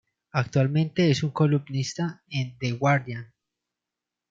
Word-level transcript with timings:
Actualmente 0.31 1.11
es 1.11 1.21
un 1.21 1.29
columnista 1.29 2.23
en 2.31 2.57
The 2.57 2.71
Guardian. 2.71 3.31